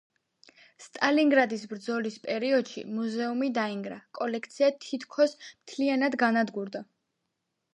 სტალინგრადის 0.83 1.65
ბრძოლის 1.73 2.17
პერიოდში 2.23 2.83
მუზეუმი 3.01 3.51
დაინგრა, 3.59 3.99
კოლექცია 4.21 4.71
თითქის 4.87 5.37
მთლიანად 5.45 6.19
განადგურდა. 6.25 6.83